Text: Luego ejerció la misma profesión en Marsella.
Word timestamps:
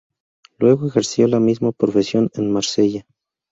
Luego 0.57 0.87
ejerció 0.87 1.27
la 1.27 1.39
misma 1.39 1.73
profesión 1.73 2.31
en 2.33 2.51
Marsella. 2.51 3.05